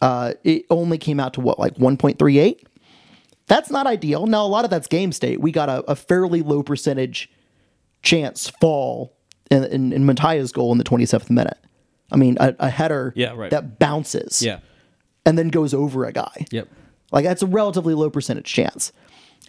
[0.00, 2.64] Uh, it only came out to what, like 1.38?
[3.46, 4.26] That's not ideal.
[4.26, 5.40] Now, a lot of that's game state.
[5.40, 7.30] We got a, a fairly low percentage
[8.08, 9.16] chance fall
[9.50, 11.58] in, in, in Mataya's goal in the 27th minute.
[12.10, 13.50] I mean, a, a header Yeah, right.
[13.50, 14.60] that bounces Yeah.
[15.26, 16.46] and then goes over a guy.
[16.50, 16.68] Yep.
[17.12, 18.92] Like that's a relatively low percentage chance.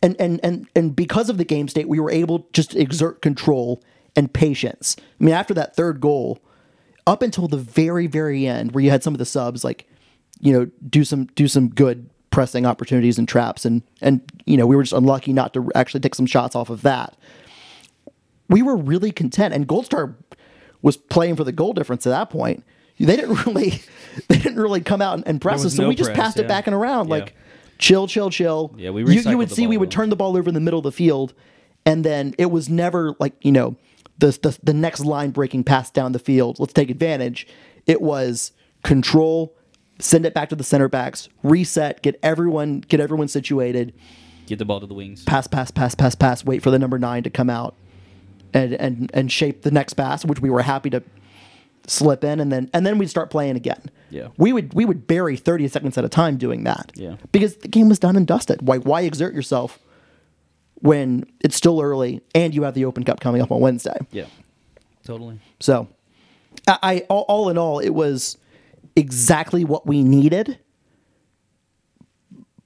[0.01, 3.21] And and and and because of the game state, we were able to just exert
[3.21, 3.83] control
[4.15, 4.95] and patience.
[5.19, 6.39] I mean, after that third goal,
[7.05, 9.87] up until the very very end, where you had some of the subs like,
[10.39, 14.65] you know, do some do some good pressing opportunities and traps, and and you know
[14.65, 17.17] we were just unlucky not to actually take some shots off of that.
[18.49, 20.15] We were really content, and Gold Star
[20.81, 22.63] was playing for the goal difference at that point.
[22.99, 23.81] They didn't really,
[24.27, 26.39] they didn't really come out and, and press us, so no we just press, passed
[26.39, 27.15] it back and around Yeah.
[27.15, 27.35] like
[27.77, 28.73] chill, chill, chill.
[28.77, 30.79] Yeah, we you, you would see we would turn the ball over in the middle
[30.79, 31.33] of the field,
[31.85, 33.75] and then it was never like you know
[34.17, 36.59] the the, the next line breaking pass down the field.
[36.59, 37.47] Let's take advantage.
[37.85, 38.51] It was
[38.83, 39.55] control,
[39.99, 43.93] send it back to the center backs, reset, get everyone get everyone situated,
[44.47, 45.23] Get the ball to the wings.
[45.23, 46.43] pass, pass, pass, pass, pass.
[46.43, 47.75] Wait for the number nine to come out,
[48.53, 51.03] and and and shape the next pass, which we were happy to
[51.87, 53.89] slip in, and then and then we'd start playing again.
[54.09, 54.29] Yeah.
[54.37, 56.91] we would we would bury thirty seconds at a time doing that.
[56.95, 57.15] Yeah.
[57.31, 58.67] because the game was done and dusted.
[58.67, 59.79] Why why exert yourself
[60.75, 63.97] when it's still early and you have the Open Cup coming up on Wednesday?
[64.11, 64.25] Yeah.
[65.03, 65.39] Totally.
[65.59, 65.87] So,
[66.67, 68.37] I, I all, all in all, it was
[68.95, 70.59] exactly what we needed,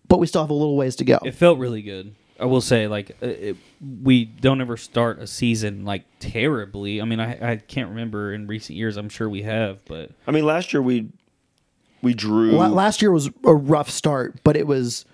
[0.08, 1.20] but we still have a little ways to go.
[1.24, 2.16] It felt really good.
[2.40, 3.58] I will say, like, uh, it,
[4.02, 7.02] we don't ever start a season like terribly.
[7.02, 8.98] I mean, I, I can't remember in recent years.
[8.98, 11.10] I'm sure we have, but I mean, last year we
[12.02, 12.52] we drew.
[12.54, 15.06] La- last year was a rough start, but it was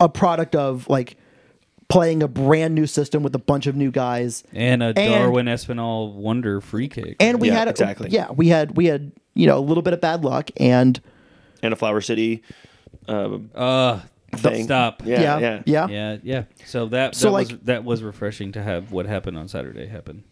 [0.00, 1.16] a product of like
[1.88, 4.42] playing a brand new system with a bunch of new guys.
[4.52, 7.16] and a Darwin Espinal wonder free kick.
[7.20, 8.10] And we Yeah, had exactly.
[8.10, 11.00] yeah, we had we had you know a little bit of bad luck and
[11.62, 12.42] and a Flower City
[13.08, 14.00] uh, uh,
[14.40, 14.64] thing.
[14.64, 15.02] stop.
[15.04, 15.86] Yeah, yeah yeah, yeah.
[15.88, 16.44] yeah, yeah.
[16.66, 19.86] So that So, that was like- that was refreshing to have what happened on Saturday
[19.86, 20.24] happen.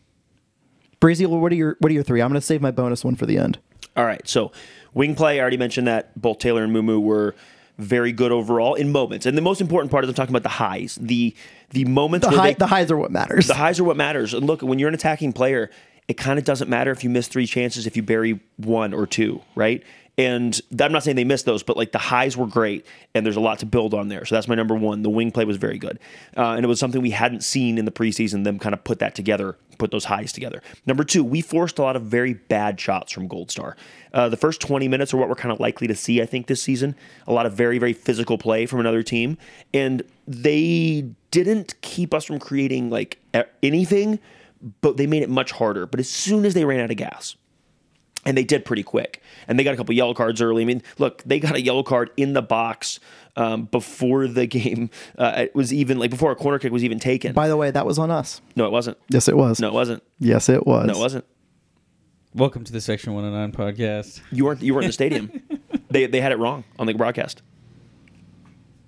[1.00, 2.22] Breezy, what are your what are your three?
[2.22, 3.58] I'm going to save my bonus one for the end.
[3.96, 4.26] All right.
[4.28, 4.52] So
[4.94, 7.34] wing play, I already mentioned that both Taylor and Mumu were
[7.78, 9.26] very good overall in moments.
[9.26, 10.96] And the most important part is I'm talking about the highs.
[11.00, 11.34] The
[11.70, 13.48] the moments The where high they, the highs are what matters.
[13.48, 14.32] the highs are what matters.
[14.34, 15.70] And look, when you're an attacking player,
[16.06, 19.06] it kind of doesn't matter if you miss three chances if you bury one or
[19.06, 19.82] two, right?
[20.18, 23.36] And I'm not saying they missed those, but like the highs were great, and there's
[23.36, 24.26] a lot to build on there.
[24.26, 25.02] So that's my number one.
[25.02, 25.98] The wing play was very good,
[26.36, 28.44] uh, and it was something we hadn't seen in the preseason.
[28.44, 30.62] Them kind of put that together, put those highs together.
[30.84, 33.74] Number two, we forced a lot of very bad shots from Gold Star.
[34.12, 36.46] Uh, the first 20 minutes are what we're kind of likely to see, I think,
[36.46, 36.94] this season.
[37.26, 39.38] A lot of very, very physical play from another team,
[39.72, 43.18] and they didn't keep us from creating like
[43.62, 44.18] anything,
[44.82, 45.86] but they made it much harder.
[45.86, 47.36] But as soon as they ran out of gas,
[48.24, 49.22] and they did pretty quick.
[49.48, 50.62] And they got a couple yellow cards early.
[50.62, 53.00] I mean, look, they got a yellow card in the box
[53.36, 56.98] um, before the game uh, it was even like before a corner kick was even
[56.98, 57.32] taken.
[57.32, 58.40] By the way, that was on us.
[58.56, 58.98] no, it wasn't.
[59.08, 59.60] Yes, it was.
[59.60, 60.02] No, it wasn't.
[60.18, 60.86] Yes, it was.
[60.86, 61.24] No, it wasn't.
[62.34, 64.20] Welcome to the Section 109 podcast.
[64.30, 64.62] You weren't.
[64.62, 65.42] You weren't in the stadium.
[65.90, 67.42] they they had it wrong on the broadcast.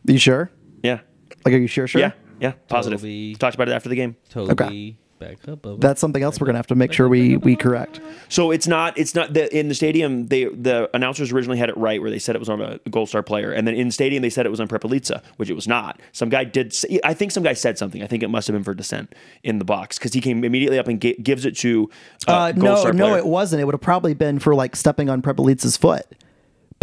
[0.07, 0.51] you sure?
[0.83, 1.01] Yeah.
[1.45, 1.87] Like, are you sure?
[1.87, 2.01] Sure.
[2.01, 2.13] Yeah.
[2.41, 2.53] Yeah.
[2.69, 3.01] Positive.
[3.01, 3.35] Totally.
[3.35, 4.17] Talked about it after the game.
[4.31, 5.63] Totally back up.
[5.63, 5.81] Bubba.
[5.81, 8.01] That's something else we're gonna have to make sure we we correct.
[8.29, 8.97] So it's not.
[8.99, 10.27] It's not the in the stadium.
[10.27, 13.09] They the announcers originally had it right where they said it was on a Gold
[13.09, 15.67] Star player, and then in stadium they said it was on Prepelitsa, which it was
[15.69, 16.01] not.
[16.13, 16.73] Some guy did.
[16.73, 18.03] Say, I think some guy said something.
[18.03, 20.79] I think it must have been for dissent in the box because he came immediately
[20.79, 21.91] up and ga- gives it to
[22.29, 23.19] uh, Uh, Gold no, Star no, player.
[23.19, 23.63] it wasn't.
[23.63, 26.05] It would have probably been for like stepping on Prepelitsa's foot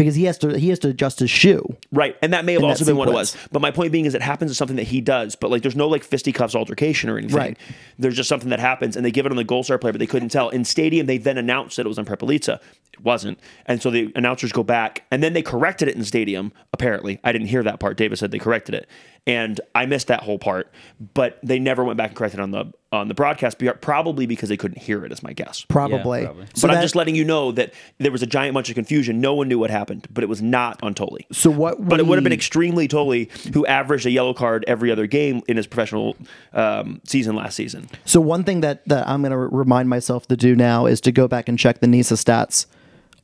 [0.01, 1.63] because he has to he has to adjust his shoe.
[1.91, 3.37] Right, and that may have also been what it was.
[3.51, 5.35] But my point being is, it happens to something that he does.
[5.35, 7.37] But like, there's no like fisticuffs altercation or anything.
[7.37, 7.57] Right.
[7.99, 9.99] There's just something that happens, and they give it on the Gold Star player, but
[9.99, 10.49] they couldn't tell.
[10.49, 12.59] In stadium, they then announced that it was on Prepelitsa.
[12.93, 16.51] It wasn't, and so the announcers go back, and then they corrected it in stadium.
[16.73, 17.95] Apparently, I didn't hear that part.
[17.95, 18.87] Davis said they corrected it,
[19.27, 20.73] and I missed that whole part.
[21.13, 24.49] But they never went back and corrected it on the on the broadcast, probably because
[24.49, 25.11] they couldn't hear it.
[25.11, 25.65] Is my guess.
[25.69, 26.25] Probably.
[26.25, 26.45] probably.
[26.55, 29.21] So but I'm just letting you know that there was a giant bunch of confusion.
[29.21, 31.25] No one knew what happened, but it was not on Tolly.
[31.31, 31.87] So what?
[31.87, 35.41] But it would have been extremely Tolly, who averaged a yellow card every other game
[35.47, 36.17] in his professional
[36.53, 37.89] um, season last season.
[38.03, 41.11] So one thing that that I'm going to remind myself to do now is to
[41.13, 42.65] go back and check the NISA stats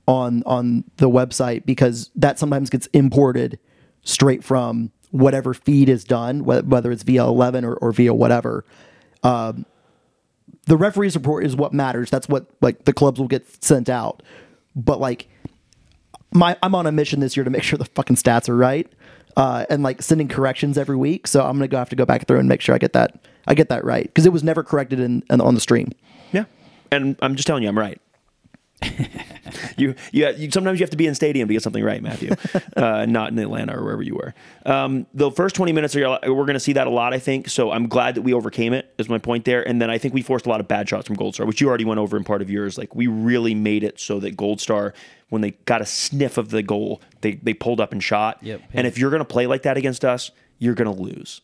[0.07, 3.59] on on the website because that sometimes gets imported
[4.03, 8.65] straight from whatever feed is done, whether it's via 11 or, or via whatever.
[9.23, 9.65] Um,
[10.65, 12.09] the referees report is what matters.
[12.09, 14.21] That's what like the clubs will get sent out.
[14.75, 15.27] But like
[16.33, 18.91] my I'm on a mission this year to make sure the fucking stats are right.
[19.35, 21.27] Uh, and like sending corrections every week.
[21.27, 23.19] So I'm gonna go have to go back through and make sure I get that
[23.47, 25.91] I get that right because it was never corrected in, in on the stream.
[26.31, 26.45] Yeah,
[26.91, 28.01] and I'm just telling you, I'm right.
[29.81, 32.31] you, you, you, sometimes you have to be in stadium to get something right, Matthew.
[32.75, 34.33] uh, not in Atlanta or wherever you were.
[34.65, 37.49] Um, the first 20 minutes, are, we're going to see that a lot, I think.
[37.49, 38.93] So I'm glad that we overcame it.
[38.97, 39.67] Is my point there.
[39.67, 41.61] And then I think we forced a lot of bad shots from Gold Star, which
[41.61, 42.77] you already went over in part of yours.
[42.77, 44.93] Like we really made it so that Gold Star,
[45.29, 48.39] when they got a sniff of the goal, they they pulled up and shot.
[48.41, 48.61] Yep.
[48.73, 51.41] And if you're going to play like that against us, you're going to lose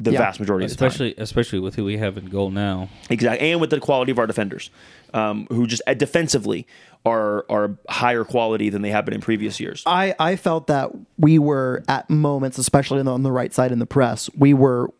[0.00, 0.18] the Yeah.
[0.18, 0.88] vast majority of the time.
[0.88, 2.88] especially especially with who we have in goal now.
[3.10, 4.70] Exactly, and with the quality of our defenders,
[5.12, 6.66] um, who just uh, defensively
[7.06, 9.82] are are higher quality than they have been in previous years.
[9.86, 13.70] I, I felt that we were at moments, especially on the, on the right side
[13.72, 14.90] in the press, we were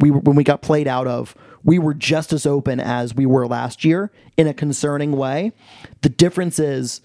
[0.00, 3.24] we were, when we got played out of, we were just as open as we
[3.26, 5.52] were last year in a concerning way.
[6.00, 7.02] The difference is,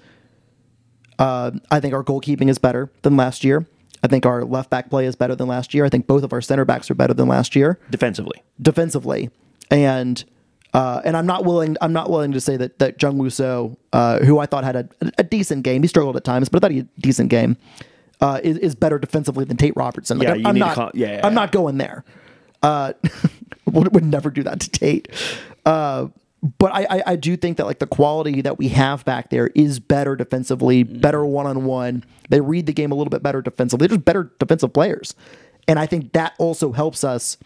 [1.20, 3.68] uh, I think our goalkeeping is better than last year.
[4.08, 5.84] I think our left back play is better than last year.
[5.86, 8.41] I think both of our center backs are better than last year defensively.
[8.62, 9.30] defensively,
[9.70, 10.24] and
[10.74, 11.76] uh, and I'm not willing.
[11.82, 13.30] I'm not willing to say that that Jung Woo
[13.93, 16.60] uh, who I thought had a, a decent game, he struggled at times, but I
[16.62, 17.58] thought he had a decent game,
[18.22, 20.17] uh, is, is better defensively than Tate Robertson.
[20.20, 20.76] Like, Yeah, I'm, you I'm not.
[20.76, 21.39] call- yeah, yeah, I'm yeah.
[21.39, 22.04] not going there.
[22.63, 22.93] Uh,
[23.65, 25.10] would, would never do that to Tate.
[26.48, 29.30] Uh, but I, I, I do think that like the quality that we have back
[29.30, 32.04] there is better defensively, better one on one.
[32.30, 33.88] They read the game a little bit better defensively.
[33.88, 35.16] They're just better defensive players,
[35.68, 37.38] and I think that also helps us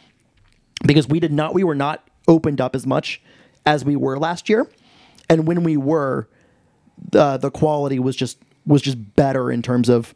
[0.86, 3.22] because we did not we were not opened up as much
[3.66, 4.68] as we were last year
[5.30, 6.28] and when we were
[7.12, 10.14] the the quality was just was just better in terms of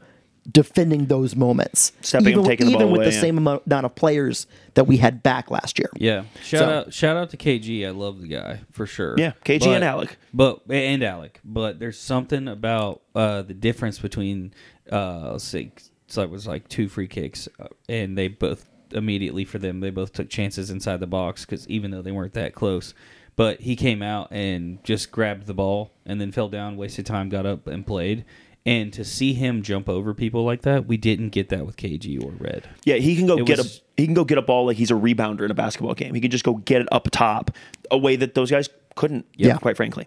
[0.51, 3.21] defending those moments Stepping even, up, taking the ball with away, the yeah.
[3.21, 6.23] same amount of players that we had back last year Yeah.
[6.43, 7.85] Shout So- out shout out to KG.
[7.85, 9.15] I love the guy for sure.
[9.17, 10.17] Yeah, KG But- and Alec.
[10.33, 11.39] But and Alec.
[11.43, 14.53] But there's something about uh, the difference between
[14.91, 15.71] uh let's see
[16.07, 19.89] so it was like two free kicks uh, and they both immediately for them they
[19.89, 22.93] both took chances inside the box cuz even though they weren't that close
[23.35, 27.29] but he came out and just grabbed the ball and then fell down wasted time
[27.29, 28.23] got up and played
[28.65, 32.23] and to see him jump over people like that we didn't get that with KG
[32.23, 34.41] or Red Yeah, he can go It get was- a he can go get a
[34.41, 36.13] ball like he's a rebounder in a basketball game.
[36.13, 37.51] He can just go get it up top
[37.89, 39.25] a way that those guys couldn't.
[39.37, 39.55] Yeah.
[39.57, 40.05] quite frankly.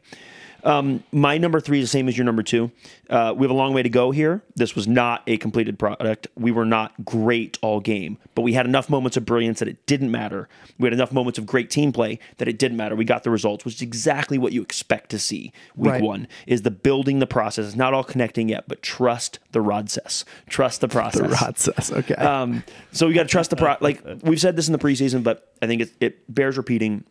[0.64, 2.71] Um, my number three is the same as your number two.
[3.09, 4.42] Uh, we have a long way to go here.
[4.57, 6.27] This was not a completed product.
[6.37, 9.87] We were not great all game, but we had enough moments of brilliance that it
[9.87, 10.49] didn't matter.
[10.79, 12.97] We had enough moments of great team play that it didn't matter.
[12.97, 15.53] We got the results, which is exactly what you expect to see.
[15.77, 16.03] Week Right.
[16.03, 17.66] one is the building the process.
[17.66, 20.25] It's not all connecting yet, but trust the process.
[20.49, 21.21] Trust the process.
[21.31, 23.77] The says okay Um, so we got to trust the pro.
[23.81, 27.05] Like we've said this in the preseason, but I think it, it bears repeating.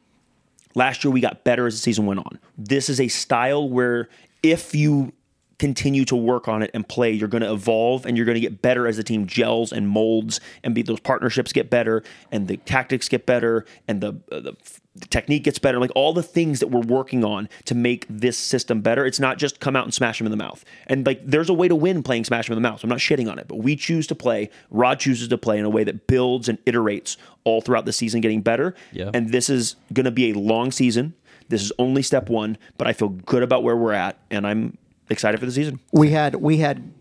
[0.76, 2.40] Last year we got better as the season went on.
[2.58, 4.10] This is a style where
[4.44, 5.14] if you
[5.60, 8.42] continue to work on it and play, you're going to evolve and you're going to
[8.42, 12.48] get better as the team gels and molds and be those partnerships get better and
[12.48, 14.56] the tactics get better and the, uh, the
[15.00, 15.80] the technique gets better.
[15.80, 19.06] Like all the things that we're working on to make this system better.
[19.06, 20.64] It's not just come out and smash them in the mouth.
[20.88, 22.82] And like there's a way to win playing smash them in the mouth.
[22.82, 24.50] So I'm not shitting on it, but we choose to play.
[24.72, 28.22] Rod chooses to play in a way that builds and iterates all throughout the season,
[28.22, 28.76] getting better.
[28.92, 29.12] Yeah.
[29.14, 31.14] And this is going to be a long season.
[31.50, 34.78] This is only step one, but I feel good about where we're at, and I'm
[35.10, 35.80] excited for the season.
[35.94, 36.92] we had we had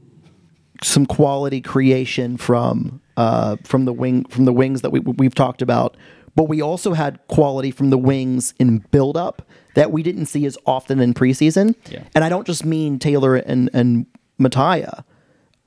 [0.82, 5.62] some quality creation from uh, from the wing from the wings that we we've talked
[5.62, 5.96] about,
[6.36, 9.42] but we also had quality from the wings in build up
[9.74, 11.74] that we didn't see as often in preseason.
[11.90, 12.04] Yeah.
[12.14, 14.06] And I don't just mean Taylor and and
[14.38, 15.04] Mattia,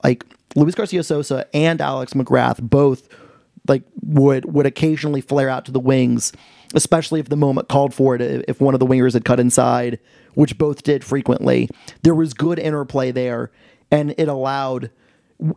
[0.03, 0.23] like
[0.55, 3.09] Luis Garcia Sosa and Alex McGrath both
[3.67, 6.31] like would would occasionally flare out to the wings,
[6.73, 8.45] especially if the moment called for it.
[8.47, 9.99] If one of the wingers had cut inside,
[10.35, 11.69] which both did frequently,
[12.03, 13.51] there was good interplay there,
[13.91, 14.91] and it allowed.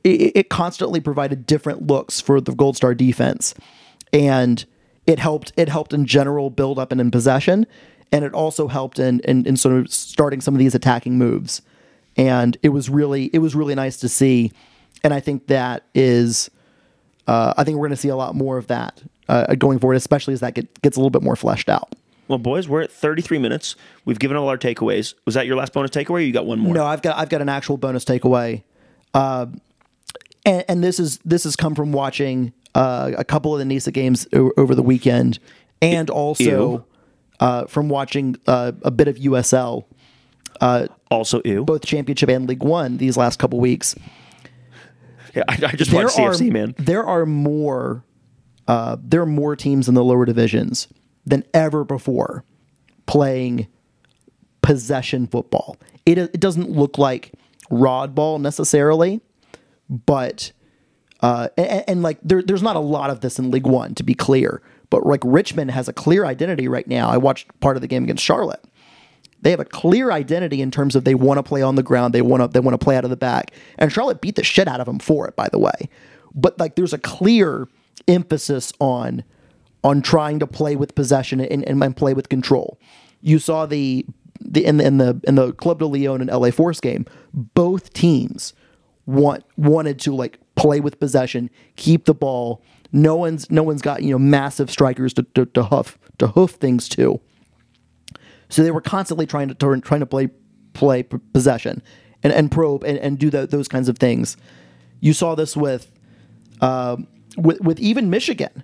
[0.04, 3.54] It, it constantly provided different looks for the Gold Star defense,
[4.12, 4.64] and
[5.06, 5.52] it helped.
[5.56, 7.66] It helped in general build up and in possession,
[8.10, 11.62] and it also helped in in, in sort of starting some of these attacking moves.
[12.16, 14.52] And it was really it was really nice to see,
[15.02, 16.50] and I think that is
[17.26, 19.94] uh, I think we're going to see a lot more of that uh, going forward,
[19.94, 21.94] especially as that get, gets a little bit more fleshed out.
[22.28, 23.76] Well, boys, we're at 33 minutes.
[24.04, 25.14] We've given all our takeaways.
[25.26, 26.10] Was that your last bonus takeaway?
[26.10, 26.74] Or you got one more?
[26.74, 28.62] No, I've got I've got an actual bonus takeaway,
[29.14, 29.46] uh,
[30.44, 33.92] and, and this is this has come from watching uh, a couple of the NISA
[33.92, 35.38] games o- over the weekend,
[35.80, 36.86] and also
[37.40, 39.84] uh, from watching uh, a bit of USL,
[41.10, 41.64] Also, ew.
[41.64, 43.94] both Championship and League One these last couple weeks.
[45.34, 46.74] yeah, I, I just want CFC, are man.
[46.78, 48.04] there are more
[48.68, 50.88] uh, there are more teams in the lower divisions
[51.26, 52.44] than ever before
[53.06, 53.66] playing
[54.62, 55.76] possession football.
[56.06, 57.32] It it doesn't look like
[57.70, 59.20] rod ball necessarily,
[59.88, 60.52] but
[61.22, 64.02] uh, and, and like there, there's not a lot of this in League One to
[64.02, 67.08] be clear, but like Richmond has a clear identity right now.
[67.08, 68.62] I watched part of the game against Charlotte.
[69.40, 72.14] They have a clear identity in terms of they want to play on the ground,
[72.14, 74.44] they want to they want to play out of the back, and Charlotte beat the
[74.44, 75.88] shit out of them for it, by the way.
[76.34, 77.68] But like, there's a clear
[78.08, 79.24] emphasis on
[79.84, 82.78] on trying to play with possession and, and play with control.
[83.20, 84.06] You saw the
[84.40, 87.92] the in the in the in the Club de Lyon and LA Force game, both
[87.92, 88.54] teams
[89.06, 92.62] want wanted to like play with possession, keep the ball.
[92.92, 96.52] No one's no one's got you know massive strikers to to, to hoof to hoof
[96.52, 97.20] things to.
[98.48, 100.28] So they were constantly trying to turn, trying to play
[100.74, 101.82] play possession
[102.22, 104.36] and, and probe and, and do the, those kinds of things.
[105.00, 105.90] You saw this with,
[106.60, 108.62] um, with with even Michigan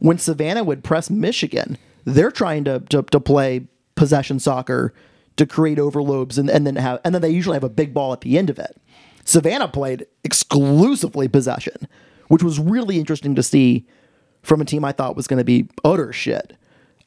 [0.00, 1.78] when Savannah would press Michigan.
[2.04, 4.92] They're trying to to, to play possession soccer
[5.36, 8.12] to create overloads and, and then have and then they usually have a big ball
[8.12, 8.76] at the end of it.
[9.28, 11.86] Savannah played exclusively possession,
[12.28, 13.86] which was really interesting to see
[14.42, 16.56] from a team I thought was going to be utter shit.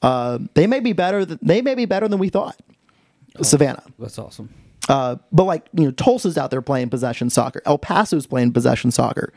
[0.04, 1.26] Uh, they may be better.
[1.26, 2.60] Than, they may be better than we thought.
[3.40, 3.82] Oh, Savannah.
[3.98, 4.54] That's awesome.
[4.88, 7.64] Uh, but like you know, Tulsa's out there playing possession soccer.
[7.66, 9.34] El Paso's playing possession soccer,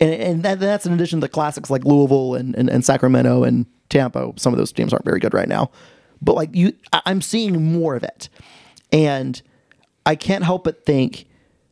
[0.00, 3.44] and, and that, that's in addition to the classics like Louisville and, and, and Sacramento
[3.44, 4.32] and Tampa.
[4.34, 5.70] Some of those teams aren't very good right now,
[6.20, 8.28] but like you, I'm seeing more of it,
[8.90, 9.40] and
[10.04, 11.25] I can't help but think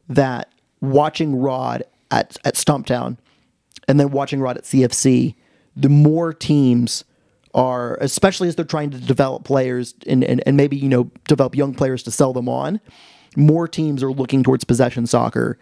[0.09, 3.17] that watching Rod at at Stumptown,
[3.89, 5.35] and then watching Rod at CFC,
[5.77, 7.05] the more teams
[7.55, 11.55] are, especially as they're trying to develop players and, and, and maybe, you know, develop
[11.55, 12.81] young players to sell them on,
[13.37, 15.59] more teams are looking towards possession soccer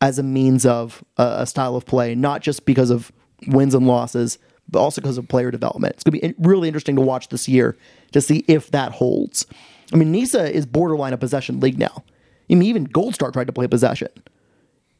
[0.00, 3.12] as a means of uh, a style of play, not just because of
[3.48, 4.38] wins and losses,
[4.68, 5.94] but also because of player development.
[5.94, 7.76] It's going to be really interesting to watch this year
[8.12, 9.46] to see if that holds.
[9.92, 12.04] I mean, NISA is borderline a possession league now.
[12.52, 14.08] I mean, even Gold Star tried to play possession.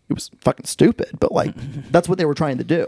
[0.09, 1.55] It was fucking stupid, but like,
[1.91, 2.87] that's what they were trying to do.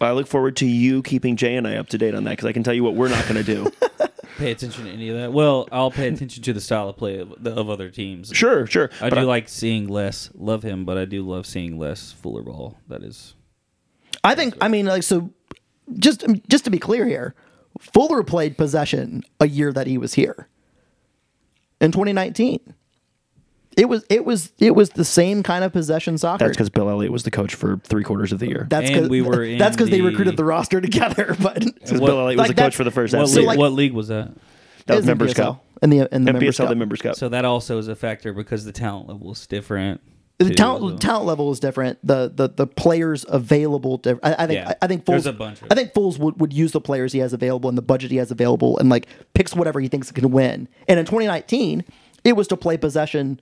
[0.00, 2.46] I look forward to you keeping Jay and I up to date on that because
[2.46, 3.70] I can tell you what we're not going to do.
[4.38, 5.32] pay attention to any of that.
[5.32, 8.32] Well, I'll pay attention to the style of play of, of other teams.
[8.34, 8.90] Sure, sure.
[9.00, 10.30] I but do I, like seeing less.
[10.34, 12.78] Love him, but I do love seeing less Fuller ball.
[12.88, 13.34] That is.
[14.24, 14.56] I think.
[14.60, 15.30] I mean, like so.
[15.98, 17.36] Just just to be clear here,
[17.78, 20.48] Fuller played possession a year that he was here.
[21.80, 22.74] In 2019.
[23.76, 26.44] It was it was it was the same kind of possession soccer.
[26.44, 28.66] That's because Bill Elliott was the coach for three quarters of the year.
[28.68, 29.56] That's because we were.
[29.58, 29.96] that's because the...
[29.96, 31.34] they recruited the roster together.
[31.40, 33.14] But because Bill Elliott was like the coach for the first.
[33.14, 34.32] What, league, like, what league was that?
[34.86, 35.64] That was Members Cup.
[35.80, 36.68] and the in the members Cup.
[36.68, 37.16] the Members Cup.
[37.16, 40.00] So that also is a factor because the talent level is different.
[40.38, 41.98] The talent talent level is different.
[42.06, 43.98] The the the players available.
[43.98, 44.24] Different.
[44.24, 44.70] I, I think yeah.
[44.70, 45.26] I, I, think Foles.
[45.26, 45.60] a bunch.
[45.70, 48.16] I think Foles would, would use the players he has available and the budget he
[48.16, 50.68] has available and like picks whatever he thinks can win.
[50.88, 51.84] And in 2019,
[52.24, 53.40] it was to play possession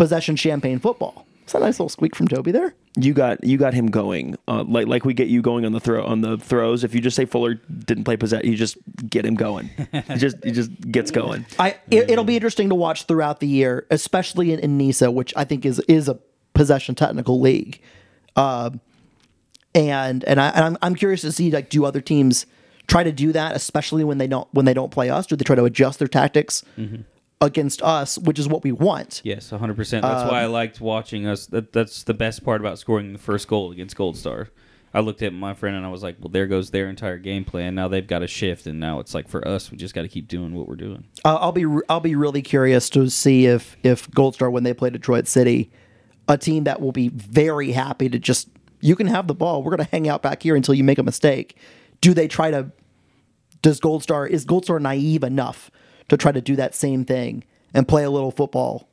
[0.00, 1.26] possession champagne football.
[1.46, 2.74] Is that a nice little squeak from Toby there?
[2.96, 5.80] You got you got him going, uh, like like we get you going on the
[5.80, 6.84] throw on the throws.
[6.84, 8.78] If you just say Fuller didn't play possession, you just
[9.10, 9.68] get him going.
[9.92, 11.44] he just he just gets going.
[11.58, 15.34] I it, will be interesting to watch throughout the year, especially in, in NISA, which
[15.36, 16.18] I think is is a
[16.54, 17.78] possession technical league.
[18.36, 18.70] Uh,
[19.74, 22.46] and and I and I'm I'm curious to see like do other teams
[22.86, 25.26] try to do that, especially when they don't when they don't play us?
[25.26, 26.64] Do they try to adjust their tactics?
[26.78, 27.02] Mm-hmm
[27.40, 29.22] against us, which is what we want.
[29.24, 29.76] Yes, 100%.
[29.76, 31.46] That's um, why I liked watching us.
[31.46, 34.48] That, that's the best part about scoring the first goal against Gold Star.
[34.92, 37.44] I looked at my friend and I was like, well, there goes their entire game
[37.44, 37.76] plan.
[37.76, 40.08] Now they've got to shift, and now it's like for us, we just got to
[40.08, 41.04] keep doing what we're doing.
[41.24, 44.74] Uh, I'll be I'll be really curious to see if if Gold Star when they
[44.74, 45.70] play Detroit City,
[46.28, 48.48] a team that will be very happy to just
[48.80, 49.62] you can have the ball.
[49.62, 51.56] We're going to hang out back here until you make a mistake.
[52.00, 52.72] Do they try to?
[53.62, 55.70] Does Gold Star is Gold Star naive enough
[56.10, 57.42] to try to do that same thing
[57.72, 58.88] and play a little football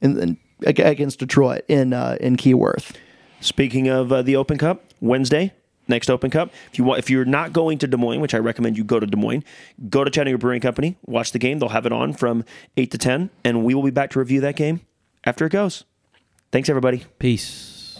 [0.00, 2.94] in, in, against Detroit in uh, in Keyworth.
[3.40, 5.52] Speaking of uh, the Open Cup, Wednesday
[5.88, 6.50] next Open Cup.
[6.70, 9.00] If you want, if you're not going to Des Moines, which I recommend you go
[9.00, 9.42] to Des Moines,
[9.88, 11.58] go to Chattanooga Brewing Company, watch the game.
[11.58, 12.44] They'll have it on from
[12.76, 14.82] eight to ten, and we will be back to review that game
[15.24, 15.84] after it goes.
[16.52, 17.04] Thanks, everybody.
[17.18, 17.96] Peace.